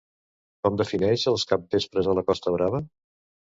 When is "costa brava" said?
2.33-2.83